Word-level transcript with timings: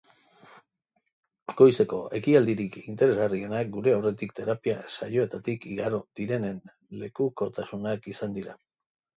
Goizeko 1.59 1.99
ekitaldirik 2.19 2.77
interesgarrienak 2.93 3.69
gure 3.75 3.93
aurretik 3.99 4.33
terapia 4.41 4.79
saioetatik 4.97 5.69
igaro 5.75 6.03
direnen 6.23 6.59
lekukotasunak 7.05 8.11
izan 8.17 8.39
dira. 8.41 8.59